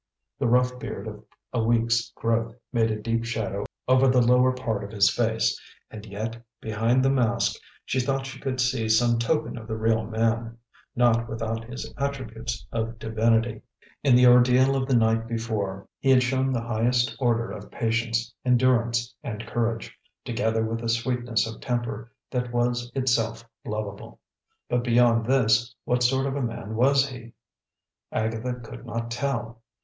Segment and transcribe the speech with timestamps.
[0.39, 1.23] The rough beard of
[1.53, 6.07] a week's growth made a deep shadow over the lower part of his face; and
[6.07, 10.57] yet, behind the mask, she thought she could see some token of the real man,
[10.95, 13.61] not without his attributes of divinity.
[14.03, 18.33] In the ordeal of the night before he had shown the highest order of patience,
[18.43, 19.95] endurance and courage,
[20.25, 24.19] together with a sweetness of temper that was itself lovable.
[24.67, 27.33] But beyond this, what sort of man was he?
[28.11, 29.61] Agatha could not tell.